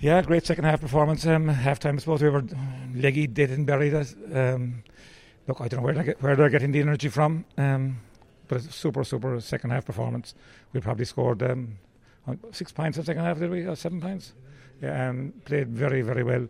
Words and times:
Yeah, 0.00 0.22
great 0.22 0.46
second 0.46 0.64
half 0.64 0.80
performance. 0.80 1.26
Um, 1.26 1.46
half 1.48 1.78
time, 1.78 1.96
I 1.96 1.98
suppose 1.98 2.22
we 2.22 2.30
were 2.30 2.42
leggy, 2.94 3.26
dead 3.26 3.50
and 3.50 3.66
buried. 3.66 3.92
Um, 4.34 4.82
look, 5.46 5.60
I 5.60 5.68
don't 5.68 5.80
know 5.80 5.84
where, 5.84 5.92
they 5.92 6.04
get, 6.04 6.22
where 6.22 6.34
they're 6.34 6.48
getting 6.48 6.72
the 6.72 6.80
energy 6.80 7.10
from, 7.10 7.44
um, 7.58 8.00
but 8.48 8.64
it's 8.64 8.74
super, 8.74 9.04
super 9.04 9.38
second 9.42 9.70
half 9.70 9.84
performance. 9.84 10.34
We 10.72 10.80
probably 10.80 11.04
scored 11.04 11.42
um, 11.42 11.76
six 12.50 12.72
points 12.72 12.96
in 12.96 13.02
the 13.02 13.06
second 13.08 13.24
half, 13.24 13.40
did 13.40 13.50
we? 13.50 13.66
Or 13.66 13.76
seven 13.76 14.00
points? 14.00 14.32
Yeah, 14.80 15.10
um, 15.10 15.34
played 15.44 15.68
very, 15.68 16.00
very 16.00 16.22
well. 16.22 16.48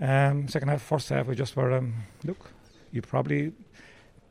Um, 0.00 0.48
second 0.48 0.68
half, 0.68 0.80
first 0.80 1.10
half, 1.10 1.26
we 1.26 1.34
just 1.34 1.56
were, 1.56 1.72
um, 1.72 1.92
look, 2.24 2.50
you 2.90 3.02
probably, 3.02 3.52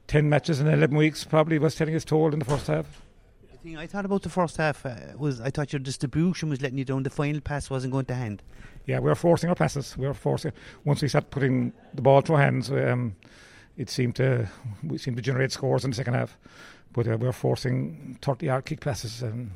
10 0.07 0.27
matches 0.27 0.59
in 0.59 0.65
11 0.65 0.97
weeks 0.97 1.23
probably 1.23 1.59
was 1.59 1.75
telling 1.75 1.93
his 1.93 2.05
toll 2.05 2.33
in 2.33 2.39
the 2.39 2.45
first 2.45 2.65
half 2.65 3.03
thing 3.67 3.77
I 3.77 3.87
thought 3.87 4.05
about 4.05 4.21
the 4.23 4.29
first 4.29 4.57
half 4.57 4.85
uh, 4.85 4.95
was 5.17 5.41
I 5.41 5.49
thought 5.49 5.73
your 5.73 5.79
distribution 5.79 6.49
was 6.49 6.61
letting 6.61 6.77
you 6.77 6.85
down. 6.85 7.03
The 7.03 7.09
final 7.09 7.41
pass 7.41 7.69
wasn't 7.69 7.93
going 7.93 8.05
to 8.05 8.15
hand. 8.15 8.41
Yeah, 8.85 8.99
we 8.99 9.09
were 9.09 9.15
forcing 9.15 9.49
our 9.49 9.55
passes. 9.55 9.97
We 9.97 10.07
were 10.07 10.13
forcing. 10.13 10.53
Once 10.85 11.01
we 11.01 11.09
started 11.09 11.29
putting 11.29 11.73
the 11.93 12.01
ball 12.01 12.21
through 12.21 12.37
hands, 12.37 12.71
um, 12.71 13.15
it 13.75 13.89
seemed 13.89 14.15
to 14.15 14.47
we 14.83 14.97
seemed 14.97 15.17
to 15.17 15.23
generate 15.23 15.51
scores 15.51 15.83
in 15.83 15.91
the 15.91 15.95
second 15.95 16.13
half. 16.13 16.37
But 16.93 17.07
uh, 17.07 17.17
we 17.17 17.27
were 17.27 17.33
forcing 17.33 18.17
thirty-yard 18.21 18.65
kick 18.65 18.79
passes 18.79 19.21
and. 19.21 19.51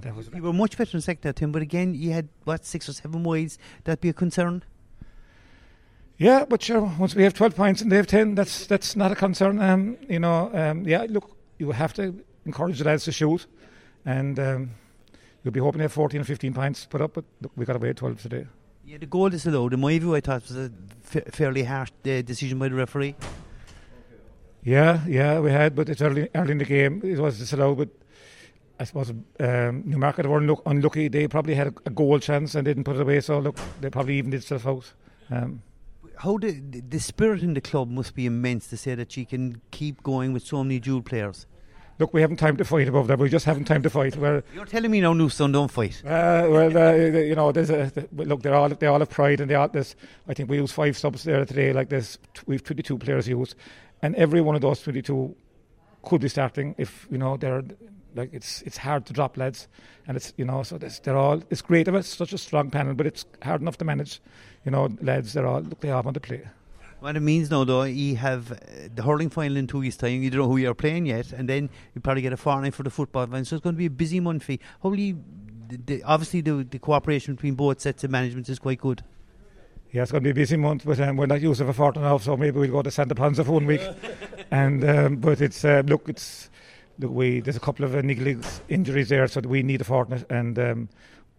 That 0.00 0.16
was 0.16 0.30
you 0.34 0.42
were 0.42 0.54
much 0.54 0.78
better 0.78 0.96
in 0.96 0.98
the 0.98 1.02
second 1.02 1.24
half, 1.24 1.34
Tim. 1.34 1.52
But 1.52 1.60
again, 1.60 1.94
you 1.94 2.12
had 2.12 2.28
what 2.44 2.64
six 2.64 2.88
or 2.88 2.94
seven 2.94 3.22
wides. 3.22 3.58
That'd 3.84 4.00
be 4.00 4.08
a 4.08 4.14
concern. 4.14 4.64
Yeah, 6.16 6.46
but 6.48 6.62
sure. 6.62 6.90
Once 6.98 7.14
we 7.14 7.24
have 7.24 7.34
twelve 7.34 7.54
points 7.54 7.82
and 7.82 7.92
they 7.92 7.96
have 7.96 8.06
ten, 8.06 8.34
that's 8.34 8.66
that's 8.66 8.96
not 8.96 9.12
a 9.12 9.14
concern. 9.14 9.60
Um, 9.60 9.98
you 10.08 10.18
know, 10.18 10.50
um, 10.54 10.86
yeah. 10.88 11.04
Look, 11.10 11.36
you 11.58 11.72
have 11.72 11.92
to 11.94 12.24
encourage 12.46 12.78
the 12.78 12.84
lads 12.84 13.04
to 13.04 13.12
shoot, 13.12 13.46
and 14.04 14.38
um, 14.38 14.70
you'll 15.42 15.52
be 15.52 15.60
hoping 15.60 15.80
to 15.80 15.84
have 15.84 15.92
14 15.92 16.20
or 16.20 16.24
15 16.24 16.54
pints 16.54 16.86
put 16.86 17.00
up, 17.00 17.14
but 17.14 17.24
look, 17.42 17.52
we 17.56 17.66
got 17.66 17.76
away 17.76 17.92
12 17.92 18.22
today. 18.22 18.46
Yeah, 18.84 18.98
the 18.98 19.06
goal 19.06 19.34
is 19.34 19.46
allowed. 19.46 19.74
In 19.74 19.80
my 19.80 19.98
view, 19.98 20.14
I 20.14 20.20
thought 20.20 20.42
it 20.42 20.48
was 20.48 20.56
a 20.56 20.72
f- 21.14 21.34
fairly 21.34 21.64
harsh 21.64 21.90
uh, 22.04 22.22
decision 22.22 22.58
by 22.58 22.68
the 22.68 22.76
referee. 22.76 23.16
Yeah, 24.62 25.04
yeah, 25.06 25.40
we 25.40 25.50
had, 25.50 25.74
but 25.74 25.88
it's 25.88 26.00
early, 26.00 26.28
early 26.34 26.52
in 26.52 26.58
the 26.58 26.64
game. 26.64 27.00
It 27.04 27.18
was 27.18 27.38
disallowed, 27.38 27.78
but 27.78 27.88
I 28.78 28.84
suppose 28.84 29.10
um, 29.10 29.82
Newmarket 29.86 30.26
were 30.26 30.40
unluck- 30.40 30.62
unlucky. 30.66 31.08
They 31.08 31.26
probably 31.28 31.54
had 31.54 31.68
a, 31.68 31.74
a, 31.86 31.90
goal 31.90 32.18
chance 32.18 32.54
and 32.54 32.64
didn't 32.64 32.84
put 32.84 32.96
it 32.96 33.02
away. 33.02 33.20
So 33.20 33.38
look, 33.38 33.58
they 33.80 33.90
probably 33.90 34.18
evened 34.18 34.34
itself 34.34 34.66
out. 34.66 34.92
Um, 35.30 35.62
How 36.16 36.38
the 36.38 36.60
the 36.88 37.00
spirit 37.00 37.42
in 37.42 37.54
the 37.54 37.60
club 37.60 37.90
must 37.90 38.14
be 38.14 38.26
immense 38.26 38.66
to 38.68 38.76
say 38.76 38.94
that 38.94 39.16
you 39.16 39.24
can 39.26 39.60
keep 39.70 40.02
going 40.02 40.32
with 40.32 40.44
so 40.44 40.62
many 40.62 40.78
dual 40.78 41.02
players 41.02 41.46
look, 41.98 42.12
we 42.12 42.20
haven't 42.20 42.36
time 42.36 42.56
to 42.56 42.64
fight 42.64 42.88
above 42.88 43.08
that. 43.08 43.18
We 43.18 43.28
just 43.28 43.44
haven't 43.44 43.64
time 43.64 43.82
to 43.82 43.90
fight. 43.90 44.16
We're, 44.16 44.42
You're 44.54 44.66
telling 44.66 44.90
me 44.90 45.00
now, 45.00 45.14
Newcestown 45.14 45.52
don't 45.52 45.70
fight? 45.70 46.02
Uh, 46.04 46.46
well, 46.48 46.76
uh, 46.76 46.92
you 46.92 47.34
know, 47.34 47.52
there's 47.52 47.70
a 47.70 47.90
look. 48.12 48.42
They 48.42 48.50
all 48.50 48.68
they 48.68 48.86
all 48.86 48.98
have 48.98 49.10
pride, 49.10 49.40
and 49.40 49.50
they 49.50 49.54
all 49.54 49.68
this. 49.68 49.96
I 50.28 50.34
think 50.34 50.50
we 50.50 50.56
use 50.58 50.72
five 50.72 50.96
subs 50.96 51.24
there 51.24 51.44
today. 51.44 51.72
Like 51.72 51.88
this, 51.88 52.18
we've 52.46 52.62
22 52.62 52.98
players 52.98 53.28
used, 53.28 53.54
and 54.02 54.14
every 54.16 54.40
one 54.40 54.54
of 54.54 54.60
those 54.60 54.80
22 54.82 55.34
could 56.02 56.20
be 56.20 56.28
starting 56.28 56.74
if 56.78 57.06
you 57.10 57.18
know 57.18 57.36
they're 57.36 57.64
like 58.14 58.32
it's 58.32 58.62
it's 58.62 58.76
hard 58.76 59.06
to 59.06 59.12
drop 59.12 59.36
lads, 59.36 59.68
and 60.06 60.16
it's 60.16 60.32
you 60.36 60.44
know 60.44 60.62
so 60.62 60.78
they're 60.78 61.16
all 61.16 61.42
it's 61.50 61.62
great 61.62 61.88
of 61.88 61.94
us 61.94 62.06
such 62.08 62.32
a 62.32 62.38
strong 62.38 62.70
panel, 62.70 62.94
but 62.94 63.06
it's 63.06 63.24
hard 63.42 63.60
enough 63.60 63.78
to 63.78 63.84
manage. 63.84 64.20
You 64.64 64.72
know, 64.72 64.88
lads, 65.00 65.32
they're 65.32 65.46
all 65.46 65.60
look 65.60 65.80
they 65.80 65.90
all 65.90 66.02
want 66.02 66.14
to 66.14 66.20
play. 66.20 66.42
What 67.06 67.16
it 67.16 67.20
means 67.20 67.52
now, 67.52 67.62
though, 67.62 67.84
you 67.84 68.16
have 68.16 68.50
uh, 68.50 68.56
the 68.92 69.04
hurling 69.04 69.30
final 69.30 69.56
in 69.56 69.68
two 69.68 69.78
weeks' 69.78 69.96
time. 69.96 70.24
You 70.24 70.28
don't 70.28 70.40
know 70.40 70.48
who 70.48 70.56
you're 70.56 70.74
playing 70.74 71.06
yet, 71.06 71.32
and 71.32 71.48
then 71.48 71.70
you 71.94 72.00
probably 72.00 72.20
get 72.20 72.32
a 72.32 72.36
fortnight 72.36 72.74
for 72.74 72.82
the 72.82 72.90
football 72.90 73.24
final. 73.28 73.44
So 73.44 73.54
it's 73.54 73.62
going 73.62 73.76
to 73.76 73.78
be 73.78 73.86
a 73.86 73.90
busy 73.90 74.18
month 74.18 74.42
for 74.42 74.50
you. 74.50 74.58
Hopefully, 74.80 75.14
the, 75.68 75.76
the, 75.76 76.02
obviously, 76.02 76.40
the, 76.40 76.66
the 76.68 76.80
cooperation 76.80 77.36
between 77.36 77.54
both 77.54 77.80
sets 77.80 78.02
of 78.02 78.10
management 78.10 78.48
is 78.48 78.58
quite 78.58 78.80
good. 78.80 79.04
Yeah, 79.92 80.02
it's 80.02 80.10
going 80.10 80.24
to 80.24 80.26
be 80.26 80.32
a 80.32 80.34
busy 80.34 80.56
month, 80.56 80.84
but 80.84 80.98
um, 80.98 81.16
we're 81.16 81.26
not 81.26 81.40
used 81.40 81.60
to 81.60 81.68
a 81.68 81.72
fortnight 81.72 82.06
off, 82.06 82.24
so 82.24 82.36
maybe 82.36 82.58
we'll 82.58 82.72
go 82.72 82.82
to 82.82 82.90
Santa 82.90 83.14
Ponsa 83.14 83.44
for 83.44 83.52
one 83.52 83.66
week. 83.66 83.82
and 84.50 84.82
um, 84.82 85.16
but 85.18 85.40
it's 85.40 85.64
uh, 85.64 85.84
look, 85.86 86.08
it's 86.08 86.50
look, 86.98 87.12
we 87.12 87.38
there's 87.38 87.56
a 87.56 87.60
couple 87.60 87.84
of 87.84 87.94
uh, 87.94 88.00
niggling 88.00 88.42
injuries 88.68 89.10
there, 89.10 89.28
so 89.28 89.40
we 89.42 89.62
need 89.62 89.80
a 89.80 89.84
fortnight, 89.84 90.24
and 90.28 90.58
um, 90.58 90.88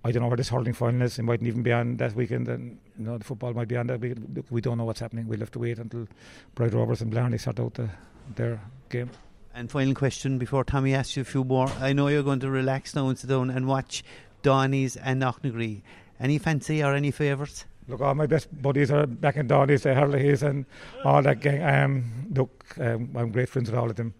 I 0.07 0.11
don't 0.11 0.21
know 0.21 0.29
where 0.29 0.37
this 0.37 0.47
hurling 0.47 0.71
final 0.71 1.01
is. 1.01 1.19
It 1.19 1.23
mightn't 1.23 1.49
even 1.49 1.63
be 1.63 1.73
on 1.73 1.97
that 1.97 2.15
weekend, 2.15 2.47
and 2.47 2.79
you 2.97 3.03
know 3.03 3.17
the 3.17 3.25
football 3.25 3.53
might 3.53 3.67
be 3.67 3.75
on 3.75 3.87
that 3.87 3.99
weekend. 3.99 4.41
We 4.49 4.61
don't 4.61 4.77
know 4.77 4.85
what's 4.85 5.01
happening. 5.01 5.27
We'll 5.27 5.41
have 5.41 5.51
to 5.51 5.59
wait 5.59 5.79
until 5.79 6.07
Bride 6.55 6.73
Rovers 6.73 7.01
and 7.01 7.11
Blarney 7.11 7.37
sort 7.37 7.59
out 7.59 7.73
the, 7.73 7.89
their 8.33 8.61
game. 8.87 9.09
And 9.53 9.69
final 9.69 9.93
question 9.93 10.37
before 10.37 10.63
Tommy 10.63 10.93
asks 10.93 11.17
you 11.17 11.23
a 11.23 11.25
few 11.25 11.43
more. 11.43 11.69
I 11.81 11.91
know 11.91 12.07
you're 12.07 12.23
going 12.23 12.39
to 12.39 12.49
relax 12.49 12.95
now 12.95 13.09
and 13.09 13.19
sit 13.19 13.29
down 13.29 13.49
and 13.49 13.67
watch 13.67 14.01
Doheny's 14.43 14.95
and 14.95 15.21
Knocknagree. 15.21 15.81
Any 16.21 16.37
fancy 16.37 16.81
or 16.81 16.93
any 16.93 17.11
favourites? 17.11 17.65
Look, 17.89 17.99
all 17.99 18.15
my 18.15 18.27
best 18.27 18.47
buddies 18.61 18.91
are 18.91 19.07
back 19.07 19.35
in 19.35 19.49
Doheny's, 19.49 19.83
the 19.83 19.89
Hurleys, 19.89 20.41
and 20.41 20.65
all 21.03 21.21
that 21.21 21.41
gang. 21.41 21.61
Um, 21.63 22.27
look, 22.33 22.65
um, 22.79 23.09
I'm 23.13 23.31
great 23.31 23.49
friends 23.49 23.69
with 23.69 23.77
all 23.77 23.89
of 23.89 23.97
them. 23.97 24.13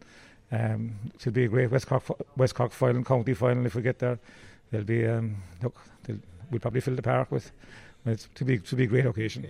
Um, 0.51 0.95
it 1.13 1.21
should 1.21 1.33
be 1.33 1.45
a 1.45 1.47
great 1.47 1.71
West 1.71 1.87
Cork, 1.87 2.03
West 2.35 2.55
Cork 2.55 2.73
final, 2.73 3.03
county 3.05 3.33
final 3.33 3.65
if 3.65 3.75
we 3.75 3.81
get 3.81 3.99
there 3.99 4.19
they'll 4.71 4.83
be 4.83 5.05
um, 5.05 5.37
look, 5.61 5.75
they'll, 6.03 6.19
we'll 6.51 6.59
probably 6.59 6.81
fill 6.81 6.95
the 6.95 7.01
park 7.01 7.31
with. 7.31 7.51
It's 8.05 8.29
to 8.35 8.45
be 8.45 8.59
to 8.59 8.75
be 8.75 8.85
a 8.85 8.87
great 8.87 9.05
occasion. 9.05 9.43